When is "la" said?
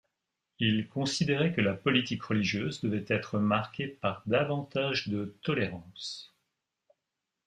1.61-1.75